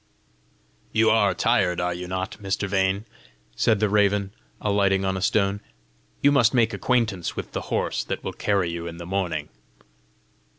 "You 0.93 1.11
are 1.11 1.35
tired, 1.35 1.79
are 1.79 1.93
you 1.93 2.07
not, 2.07 2.37
Mr. 2.41 2.67
Vane?" 2.67 3.05
said 3.55 3.79
the 3.79 3.87
raven, 3.87 4.33
alighting 4.59 5.05
on 5.05 5.15
a 5.15 5.21
stone. 5.21 5.59
"You 6.23 6.31
must 6.31 6.55
make 6.55 6.73
acquaintance 6.73 7.35
with 7.35 7.51
the 7.51 7.61
horse 7.69 8.03
that 8.05 8.23
will 8.23 8.33
carry 8.33 8.71
you 8.71 8.87
in 8.87 8.97
the 8.97 9.05
morning!" 9.05 9.49